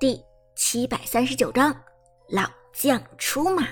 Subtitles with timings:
[0.00, 0.22] 第
[0.54, 1.74] 七百三十九章，
[2.28, 3.66] 老将出马。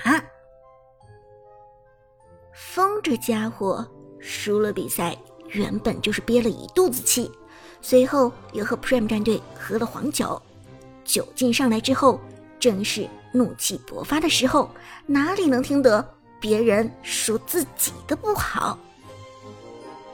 [2.53, 3.87] 风这家伙
[4.19, 5.17] 输了比赛，
[5.51, 7.31] 原本就是憋了一肚子气，
[7.81, 10.43] 随后又和 Prime 战队喝了黄酒，
[11.05, 12.19] 酒劲上来之后，
[12.59, 14.69] 正是怒气勃发的时候，
[15.07, 16.05] 哪里能听得
[16.41, 18.77] 别人说自己的不好？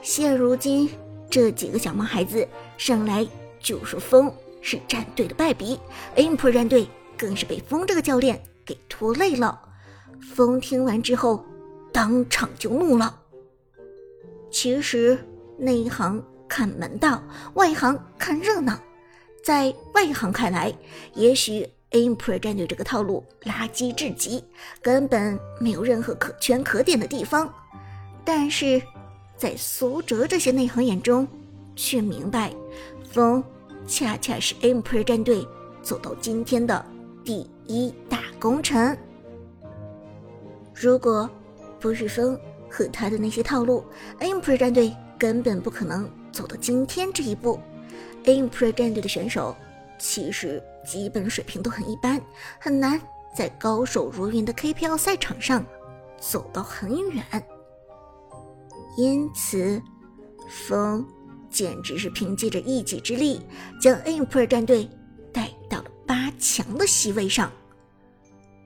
[0.03, 0.91] 现如今
[1.27, 3.27] 这几个小毛孩子上来
[3.59, 4.31] 就说风。
[4.63, 5.77] 是战队的败笔
[6.15, 9.61] ，Impro 战队更是被风这个教练给拖累了。
[10.33, 11.45] 风听完之后，
[11.91, 13.19] 当场就怒了。
[14.49, 15.19] 其实
[15.57, 17.21] 内行看门道，
[17.55, 18.79] 外行看热闹。
[19.43, 20.73] 在外行看来，
[21.13, 24.41] 也许 Impro 战队这个套路垃圾至极，
[24.81, 27.53] 根本没有任何可圈可点的地方。
[28.23, 28.81] 但是
[29.35, 31.27] 在苏哲这些内行眼中，
[31.75, 32.53] 却明白
[33.11, 33.43] 风。
[33.85, 35.47] 恰恰是 Empire 战队
[35.81, 36.85] 走到今天的
[37.23, 38.97] 第一大功臣。
[40.73, 41.29] 如果
[41.79, 43.83] 不是风和他的那些套路
[44.19, 47.59] ，Empire 战队根本不可能走到今天这一步。
[48.23, 49.55] Empire 战队的选手
[49.99, 52.21] 其实基本水平都很一般，
[52.59, 52.99] 很难
[53.35, 55.65] 在高手如云的 KPL 赛场上
[56.19, 57.23] 走到很远。
[58.97, 59.81] 因此，
[60.49, 61.05] 风。
[61.53, 63.39] 简直是凭借着一己之力，
[63.79, 64.89] 将 Empire 战队
[65.31, 67.51] 带到了八强的席位上。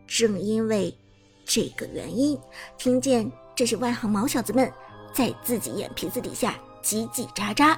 [0.08, 0.98] 正因为
[1.46, 2.40] 这个原因，
[2.78, 4.72] 听见这些外行毛小子们
[5.14, 7.78] 在自己眼皮子底下叽叽喳喳，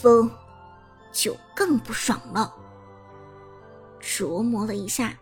[0.00, 0.30] 风
[1.10, 2.54] 就更不爽了。
[4.00, 5.12] 琢磨了一下，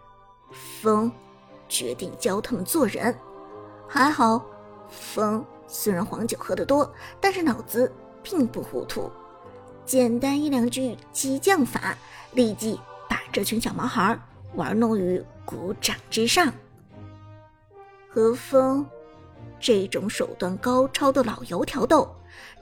[0.53, 1.11] 风
[1.67, 3.17] 决定教他们做人。
[3.89, 4.45] 还好，
[4.91, 7.91] 风虽然黄酒喝得多，但是脑子。
[8.29, 9.11] 并不糊涂，
[9.87, 11.97] 简单一两句激将法，
[12.33, 14.19] 立即把这群小毛孩
[14.55, 16.53] 玩弄于股掌之上。
[18.11, 18.85] 和风
[19.59, 22.15] 这种手段高超的老油条斗，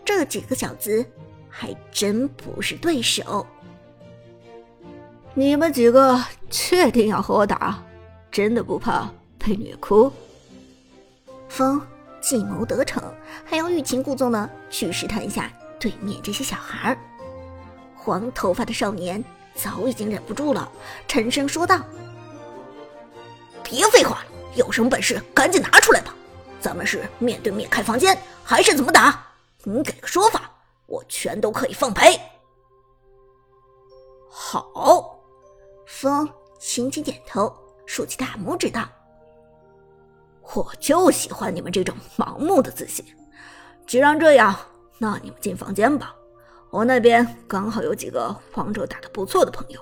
[0.05, 1.05] 这几个小子
[1.49, 3.45] 还真不是对手。
[5.35, 7.83] 你们几个确定要和我打？
[8.31, 10.13] 真的不怕被虐哭？
[11.49, 11.83] 风。
[12.27, 13.01] 计谋得逞，
[13.45, 15.49] 还要欲擒故纵呢去试探一下
[15.79, 16.99] 对面这些小孩儿。
[17.95, 20.69] 黄头发的少年早已经忍不住了，
[21.07, 21.81] 沉声说道
[23.63, 24.27] ：“别废话了，
[24.57, 26.13] 有什么本事赶紧拿出来吧！
[26.61, 29.25] 咱们是面对面开房间，还是怎么打？
[29.63, 30.51] 你给个说法，
[30.87, 32.21] 我全都可以奉陪。”
[34.29, 35.21] 好，
[35.87, 36.29] 风
[36.59, 38.83] 轻轻点头，竖起大拇指道。
[40.55, 43.05] 我就喜欢你们这种盲目的自信。
[43.87, 44.57] 既然这样，
[44.99, 46.15] 那你们进房间吧。
[46.71, 49.81] 我那边刚好有几个王者打得不错的朋友，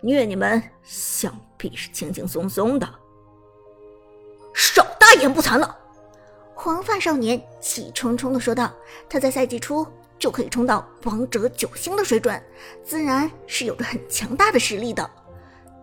[0.00, 2.88] 虐你们想必是轻轻松松的。
[4.54, 5.76] 少大言不惭了！
[6.54, 8.72] 黄发少年气冲冲地说道
[9.08, 9.86] ：“他在赛季初
[10.18, 12.42] 就可以冲到王者九星的水准，
[12.84, 15.08] 自然是有着很强大的实力的。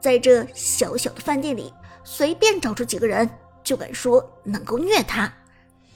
[0.02, 1.74] 在这小小的饭店里，
[2.04, 3.30] 随便找出几个人。”
[3.64, 5.32] 就敢说能够虐他，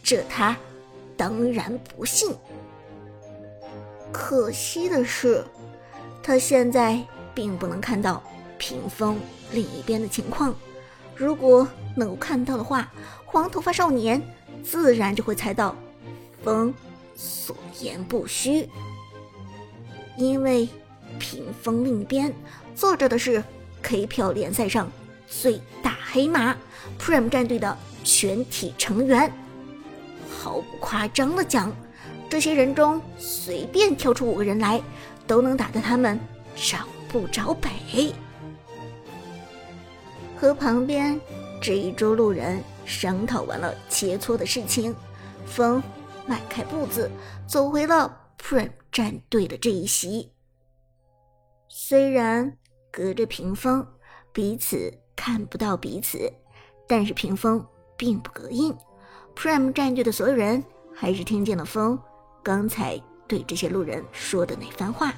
[0.02, 0.56] 这他
[1.16, 2.34] 当然不信。
[4.12, 5.44] 可惜的是，
[6.24, 8.24] 他现在并不能看到
[8.58, 9.20] 屏风
[9.52, 10.56] 另一边的情况。
[11.16, 12.92] 如果能够看到的话，
[13.26, 14.22] 黄头发少年
[14.64, 15.76] 自然就会猜到
[16.44, 16.74] 风
[17.16, 18.70] 所言不虚。
[20.16, 20.68] 因为
[21.20, 22.34] 屏风另一边
[22.76, 23.44] 坐着的是
[23.84, 24.92] KPL 联赛上
[25.28, 26.56] 最大黑马。
[26.98, 29.32] Prime 战队的全体成员，
[30.30, 31.72] 毫不夸张的讲，
[32.30, 34.82] 这些人中随便挑出五个人来，
[35.28, 36.18] 都能打得他们
[36.56, 38.14] 找不着北。
[40.40, 41.20] 和旁边
[41.62, 44.96] 这一桌路人商讨完了切磋的事情，
[45.46, 45.84] 风
[46.26, 47.12] 迈开步子
[47.46, 50.32] 走回了 Prim 战队的这一席。
[51.68, 52.58] 虽然
[52.92, 53.86] 隔着屏风，
[54.32, 54.94] 彼此
[55.28, 56.32] 看不到彼此。
[56.88, 57.66] 但是屏风
[57.98, 58.74] 并不隔音
[59.36, 60.64] ，Prime 战队的所有人
[60.96, 62.00] 还是听见了风
[62.42, 62.98] 刚才
[63.28, 65.14] 对这些路人说的那番话。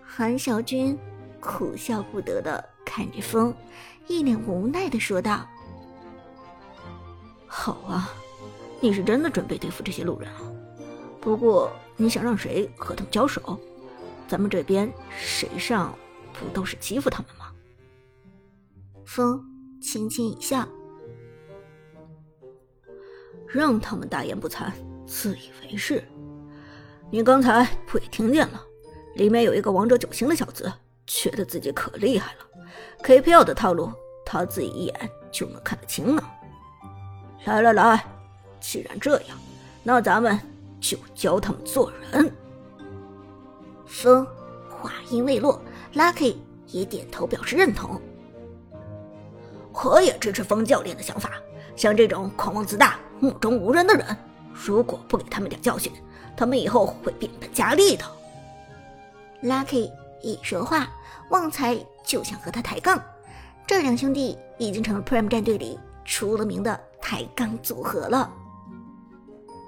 [0.00, 0.96] 韩小军
[1.40, 3.52] 苦笑不得的看着风，
[4.06, 5.44] 一脸无奈的说道
[7.48, 8.12] ：“好啊，
[8.78, 10.40] 你是真的准备对付这些路人啊？
[11.20, 13.58] 不过你想让谁和他们交手？
[14.28, 14.88] 咱们这边
[15.18, 15.92] 谁上
[16.32, 17.46] 不都是欺负他们吗？”
[19.08, 19.42] 风。
[19.80, 20.66] 轻轻一笑，
[23.46, 24.72] 让他们大言不惭、
[25.06, 26.02] 自以为是。
[27.10, 28.60] 你刚才不也听见了？
[29.14, 30.70] 里面有一个王者九星的小子，
[31.06, 32.40] 觉得自己可厉害了
[33.04, 33.92] ，KPL 的套路
[34.26, 36.22] 他自己一眼就能看得清呢。
[37.44, 38.04] 来来来，
[38.60, 39.38] 既然这样，
[39.84, 40.38] 那咱们
[40.80, 42.30] 就教他们做人。
[43.86, 44.26] 风
[44.68, 45.62] 话音未落
[45.94, 48.02] ，Lucky 也点头表示认同。
[49.84, 51.30] 我也支持风教练的想法，
[51.76, 54.04] 像这种狂妄自大、目中无人的人，
[54.52, 55.92] 如果不给他们点教训，
[56.36, 58.04] 他们以后会变本加厉的。
[59.42, 59.90] Lucky
[60.20, 60.88] 一说话，
[61.30, 63.00] 旺财就想和他抬杠。
[63.66, 68.28] 这两兄弟已经成了 Prime 战队里出了名的抬杠组合了。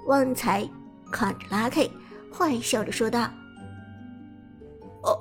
[0.07, 0.67] 旺财
[1.11, 1.89] 看着 Lucky，
[2.37, 3.29] 坏笑着说道
[5.03, 5.17] ：“哦，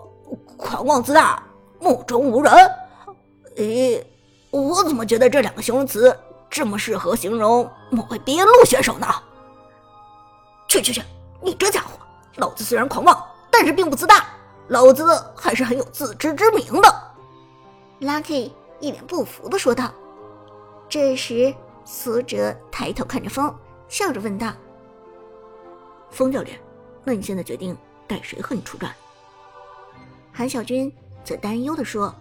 [0.56, 1.42] 狂妄自大、
[1.78, 2.52] 目中无人，
[3.56, 4.02] 咦？”
[4.50, 6.16] 我怎么觉得这两个形容词
[6.48, 9.06] 这么适合形容某位边路选手呢？
[10.66, 11.02] 去去去！
[11.40, 11.90] 你这家伙，
[12.36, 14.26] 老子虽然狂妄，但是并不自大，
[14.68, 15.04] 老子
[15.36, 17.02] 还是很有自知之明的。
[18.00, 18.50] Lucky
[18.80, 19.92] 一脸不服的说道。
[20.88, 21.54] 这时，
[21.84, 23.54] 苏哲抬头看着风，
[23.88, 24.52] 笑着问道
[26.10, 26.58] ：“风教练，
[27.04, 27.76] 那你现在决定
[28.08, 28.90] 带谁和你出战？”
[30.32, 30.92] 韩小军
[31.24, 32.12] 则担忧的说。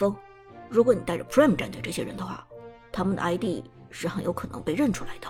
[0.00, 0.16] 风，
[0.70, 2.42] 如果你带着 Prime 战队这些人的话，
[2.90, 5.28] 他们的 ID 是很有可能被认出来的。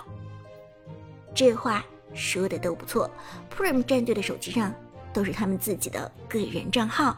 [1.35, 1.83] 这话
[2.13, 3.11] 说的都不错
[3.53, 4.73] ，Prime 战队的手机上
[5.11, 7.17] 都是他们自己的个人账号。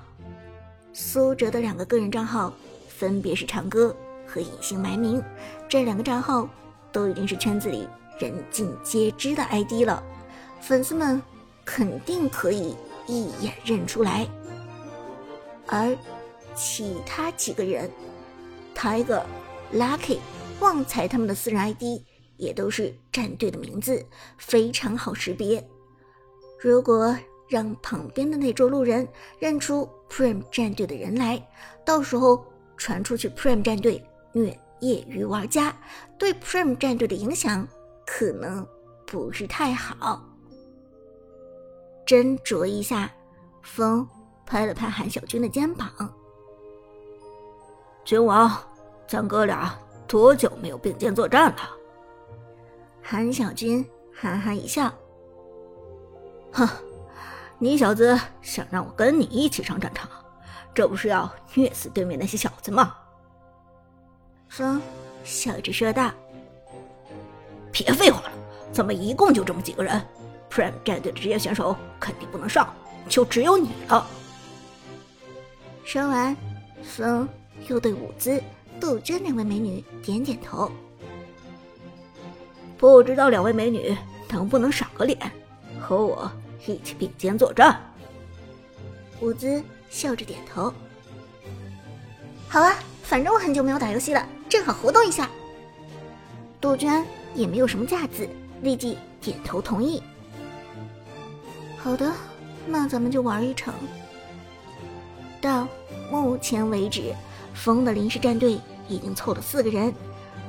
[0.93, 2.51] 苏哲的两个个人账号
[2.87, 3.95] 分别是长歌
[4.25, 5.23] 和隐姓埋名，
[5.69, 6.49] 这两个账号
[6.91, 10.01] 都已经是圈子里人尽皆知的 ID 了，
[10.59, 11.21] 粉丝们
[11.63, 14.27] 肯定可以一眼认出来。
[15.67, 15.95] 而
[16.55, 17.89] 其他几个人
[18.75, 19.23] ，Tiger、
[19.73, 20.19] Lucky、
[20.59, 22.01] 旺财他们的私人 ID
[22.37, 24.05] 也都是战队的名字，
[24.37, 25.65] 非常好识别。
[26.59, 27.15] 如果
[27.49, 29.07] 让旁边的那桌路人
[29.39, 31.45] 认出 Prime 战队的人来，
[31.85, 32.45] 到时候
[32.77, 35.75] 传出去 Prime 战队虐业余玩家，
[36.17, 37.67] 对 Prime 战队的影响
[38.05, 38.65] 可能
[39.05, 40.23] 不是太好。
[42.05, 43.11] 斟酌一下，
[43.61, 44.07] 风
[44.45, 45.91] 拍了拍韩小军的肩膀。
[48.05, 48.51] 君王，
[49.07, 49.73] 咱哥俩
[50.07, 51.57] 多久没有并肩作战了？
[53.01, 54.91] 韩小军哈哈一笑，
[56.51, 56.67] 哼，
[57.57, 60.09] 你小子想让我跟你一起上战场，
[60.73, 62.95] 这不是要虐死对面那些小子吗？
[64.49, 64.81] 风
[65.23, 66.11] 笑着说道
[67.71, 68.31] ：“别废话了，
[68.71, 70.01] 咱们一共就这么几个人
[70.49, 72.71] ，Prime 战队的职业选手肯定不能上，
[73.07, 74.05] 就只有你了。”
[75.83, 76.35] 说完，
[76.83, 77.27] 风。
[77.67, 78.41] 又对舞姿、
[78.79, 80.71] 杜鹃两位美女点点头。
[82.77, 83.95] 不知道两位美女
[84.29, 85.17] 能不能赏个脸，
[85.79, 86.29] 和我
[86.67, 87.79] 一起并肩作战？
[89.21, 90.73] 舞姿笑着点头。
[92.49, 95.29] 好啊，反正我很久没有打游戏了，正好活动一下。
[96.59, 98.27] 杜鹃也没有什么架子，
[98.61, 100.03] 立即点头同意。
[101.77, 102.11] 好的，
[102.67, 103.73] 那咱们就玩一场。
[105.39, 105.67] 到
[106.11, 107.13] 目前为止。
[107.53, 109.93] 风的临时战队已经凑了四个人，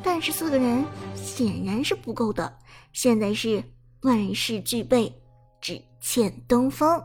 [0.03, 0.85] 但是四个人
[1.15, 2.59] 显然是不够的。
[2.93, 3.63] 现在是
[4.03, 5.23] 万事俱备，
[5.61, 7.03] 只欠东风。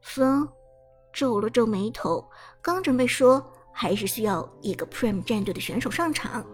[0.00, 0.48] 风
[1.12, 2.28] 皱了皱眉头，
[2.60, 6.44] 刚准备说还是需要一个 Prime 战队的选手上场，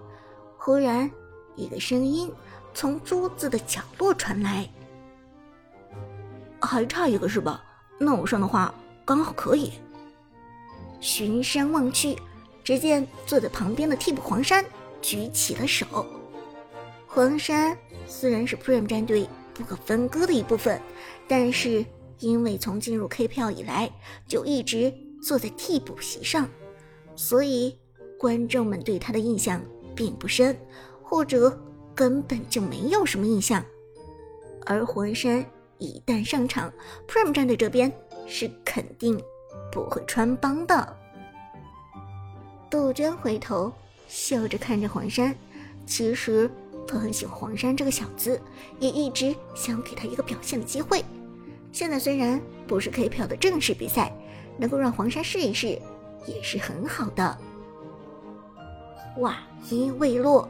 [0.57, 1.11] 忽然
[1.57, 2.33] 一个声音
[2.73, 4.69] 从桌子的角落传来
[6.63, 7.65] ：“还差一个是吧？
[7.99, 8.73] 那我上的话
[9.05, 9.73] 刚好可以。”
[11.01, 12.17] 循声望去，
[12.63, 14.65] 只见坐在旁边的替补黄山
[15.01, 16.07] 举起了手。
[17.07, 17.77] 黄山
[18.07, 20.81] 虽然是 Prime 战队不可分割的一部分，
[21.27, 21.85] 但是
[22.19, 23.91] 因为从进入 KPL 以来
[24.29, 24.93] 就一直
[25.23, 26.49] 坐在替补席上，
[27.17, 27.79] 所以
[28.19, 29.61] 观众们对他的印象
[29.97, 30.57] 并不深，
[31.03, 31.59] 或者
[31.95, 33.65] 根本就没有什么印象。
[34.67, 35.45] 而黄山
[35.79, 36.73] 一旦上场
[37.09, 37.91] ，Prime 战队这边
[38.27, 39.21] 是肯定。
[39.71, 40.97] 不会穿帮的。
[42.69, 43.73] 杜鹃回头
[44.09, 45.35] 笑着看着黄山，
[45.87, 46.51] 其实
[46.87, 48.41] 她很喜欢黄山这个小子，
[48.79, 51.05] 也一直想给他一个表现的机会。
[51.73, 54.13] 现在虽然不是 KPL 的正式比赛，
[54.57, 55.81] 能够让黄山试一试，
[56.27, 57.39] 也是很好的。
[59.15, 59.39] 话
[59.69, 60.49] 音未落，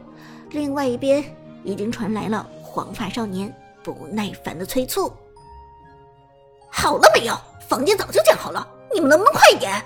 [0.51, 1.23] 另外一边
[1.63, 3.53] 已经传来了黄发少年
[3.83, 5.11] 不耐烦的催促
[6.71, 7.35] ：“好了没有？
[7.67, 9.83] 房间早就建好了。”你们能不能快点？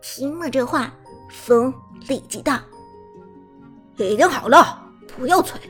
[0.00, 0.92] 听了这话，
[1.30, 1.72] 风
[2.08, 2.58] 立即道
[3.96, 5.60] ：“已经好了，不要催。”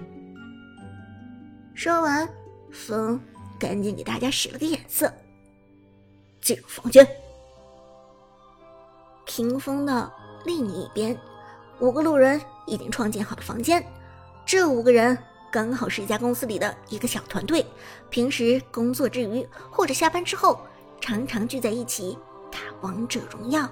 [1.75, 2.29] 说完，
[2.71, 3.21] 风
[3.59, 5.13] 赶紧给大家使了个眼色。
[6.41, 7.07] 进入房间。
[9.25, 10.13] 屏风的
[10.45, 11.17] 另一边，
[11.79, 13.85] 五个路人已经创建好了房间。
[14.45, 15.17] 这五个人
[15.53, 17.65] 刚好是一家公司里的一个小团队，
[18.11, 20.61] 平时工作之余或者下班之后，
[21.03, 22.17] 常常聚在一起
[22.49, 23.69] 打王者荣耀。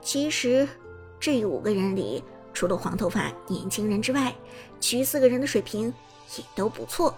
[0.00, 0.66] 其实，
[1.20, 4.34] 这五个人里，除了黄头发年轻人之外，
[4.80, 5.92] 其余四个人的水平
[6.38, 7.14] 也都不错，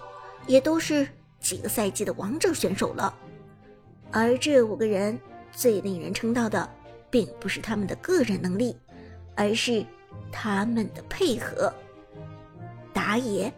[0.49, 1.07] 也都是
[1.39, 3.15] 几个赛季的王者选手了。
[4.11, 5.17] 而这五个人
[5.53, 6.69] 最令人称道的，
[7.09, 8.77] 并不是他们的个人能力，
[9.37, 9.87] 而是
[10.33, 11.73] 他们的配合。
[12.93, 13.53] 打野、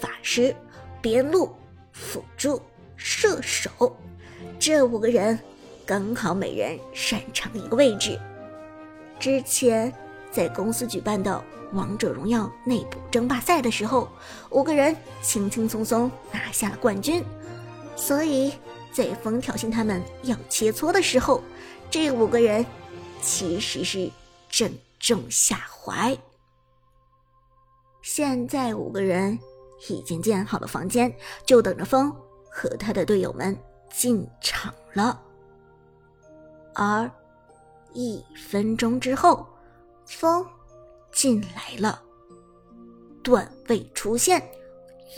[0.00, 0.54] 法师、
[1.00, 1.54] 边路、
[1.92, 2.60] 辅助、
[2.96, 3.96] 射手，
[4.64, 5.36] 这五个人
[5.84, 8.16] 刚好每人擅长一个位置。
[9.18, 9.92] 之前
[10.30, 14.08] 在公司举办的王者荣耀内部争霸赛的时候，
[14.50, 17.24] 五个人轻轻松松拿下了冠军。
[17.96, 18.52] 所以
[18.92, 21.42] 在风挑衅他们要切磋的时候，
[21.90, 22.64] 这五个人
[23.20, 24.08] 其实是
[24.48, 26.16] 正中下怀。
[28.00, 29.36] 现在五个人
[29.88, 31.12] 已经建好了房间，
[31.44, 32.14] 就等着风
[32.48, 33.58] 和他的队友们
[33.92, 35.20] 进场了。
[36.74, 37.10] 而
[37.92, 39.46] 一分钟之后，
[40.06, 40.44] 风
[41.12, 42.02] 进来了，
[43.22, 44.42] 段位出现，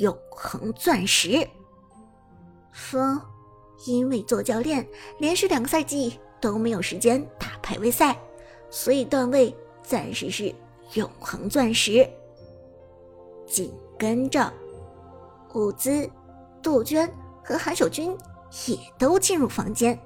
[0.00, 1.48] 永恒钻石。
[2.72, 3.20] 风
[3.86, 4.86] 因为做教练，
[5.18, 8.18] 连续两个赛季都没有时间打排位赛，
[8.68, 10.52] 所以段位暂时是
[10.94, 12.08] 永恒钻石。
[13.46, 14.52] 紧跟着，
[15.54, 16.10] 伍兹、
[16.60, 17.08] 杜鹃
[17.44, 18.16] 和韩守军
[18.68, 19.98] 也都进入房间。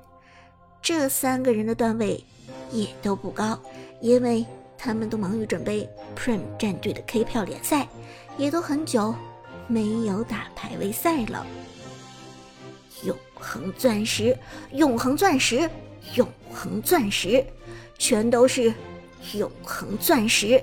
[0.80, 2.24] 这三个人的段位
[2.70, 3.58] 也都不高，
[4.00, 4.44] 因为
[4.76, 7.88] 他们都忙于准备 Prime 战队的 K 票联赛，
[8.36, 9.14] 也都很久
[9.66, 11.46] 没有打排位赛了。
[13.04, 14.36] 永恒钻石，
[14.72, 15.68] 永恒钻石，
[16.14, 17.44] 永恒钻石，
[17.98, 18.74] 全都是
[19.34, 20.62] 永恒钻石。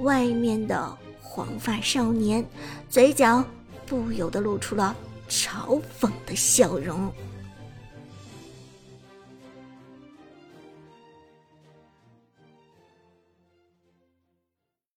[0.00, 0.98] 外面的。
[1.20, 2.42] 黄发少年
[2.88, 3.44] 嘴角
[3.84, 4.96] 不由得露出了
[5.28, 7.12] 嘲讽的笑容。